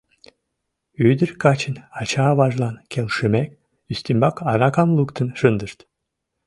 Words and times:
Ӱдыр 1.09 1.29
качын 1.41 1.75
ача-аважлан 1.99 2.75
келшымек, 2.91 3.49
ӱстембак 3.91 4.35
аракам 4.51 4.89
луктын 4.97 5.27
шындышт. 5.39 5.79